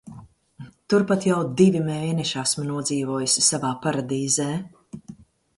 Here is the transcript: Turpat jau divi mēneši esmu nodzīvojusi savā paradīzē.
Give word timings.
Turpat 0.93 1.27
jau 1.31 1.37
divi 1.61 1.83
mēneši 1.91 2.39
esmu 2.45 2.65
nodzīvojusi 2.71 3.47
savā 3.51 3.73
paradīzē. 3.85 4.49